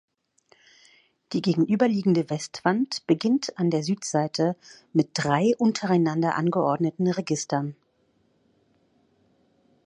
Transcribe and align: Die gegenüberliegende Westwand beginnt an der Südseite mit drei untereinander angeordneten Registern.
Die 1.31 1.43
gegenüberliegende 1.43 2.27
Westwand 2.31 3.05
beginnt 3.05 3.55
an 3.59 3.69
der 3.69 3.83
Südseite 3.83 4.55
mit 4.93 5.09
drei 5.13 5.55
untereinander 5.59 6.33
angeordneten 6.33 7.07
Registern. 7.07 7.75